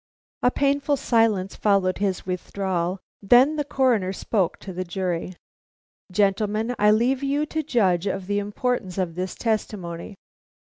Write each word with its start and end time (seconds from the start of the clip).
A 0.41 0.49
painful 0.49 0.97
silence 0.97 1.55
followed 1.55 1.99
his 1.99 2.25
withdrawal, 2.25 3.01
then 3.21 3.55
the 3.55 3.63
Coroner 3.63 4.11
spoke 4.13 4.57
to 4.61 4.73
the 4.73 4.83
jury: 4.83 5.35
"Gentlemen, 6.11 6.73
I 6.79 6.89
leave 6.89 7.21
you 7.21 7.45
to 7.45 7.61
judge 7.61 8.07
of 8.07 8.25
the 8.25 8.39
importance 8.39 8.97
of 8.97 9.13
this 9.13 9.35
testimony. 9.35 10.15